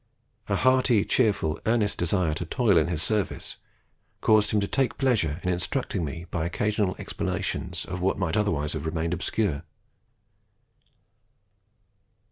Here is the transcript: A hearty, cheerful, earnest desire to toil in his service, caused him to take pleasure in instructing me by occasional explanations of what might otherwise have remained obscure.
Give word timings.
A 0.49 0.55
hearty, 0.55 1.05
cheerful, 1.05 1.59
earnest 1.67 1.95
desire 1.99 2.33
to 2.33 2.45
toil 2.47 2.75
in 2.75 2.87
his 2.87 3.03
service, 3.03 3.57
caused 4.19 4.49
him 4.49 4.59
to 4.59 4.67
take 4.67 4.97
pleasure 4.97 5.39
in 5.43 5.49
instructing 5.49 6.03
me 6.03 6.25
by 6.31 6.43
occasional 6.43 6.95
explanations 6.97 7.85
of 7.85 8.01
what 8.01 8.17
might 8.17 8.35
otherwise 8.35 8.73
have 8.73 8.87
remained 8.87 9.13
obscure. 9.13 9.63